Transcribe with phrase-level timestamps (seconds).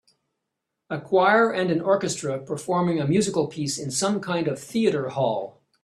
[0.89, 5.61] A choir and an orchestra performing a musical piece in some kind of theater hall